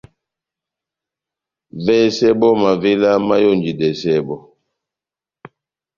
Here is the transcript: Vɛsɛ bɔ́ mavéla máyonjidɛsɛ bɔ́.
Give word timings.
Vɛsɛ 1.85 2.29
bɔ́ 2.39 2.51
mavéla 2.61 3.09
máyonjidɛsɛ 3.27 4.13
bɔ́. 4.27 4.39